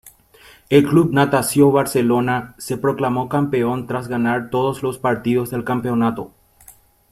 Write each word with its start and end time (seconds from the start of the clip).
El 0.69 0.87
Club 0.87 1.11
Natació 1.13 1.69
Barcelona 1.71 2.55
se 2.57 2.75
proclamó 2.75 3.29
campeón 3.29 3.85
tras 3.85 4.07
ganar 4.07 4.49
todos 4.49 4.81
los 4.81 4.97
partidos 4.97 5.51
del 5.51 5.63
campeonato. 5.63 6.33